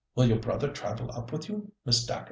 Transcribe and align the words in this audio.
Will 0.15 0.25
your 0.29 0.39
brother 0.39 0.67
travel 0.73 1.11
up 1.15 1.31
with 1.31 1.47
you, 1.47 1.71
Miss 1.85 2.03
Dacre?" 2.03 2.19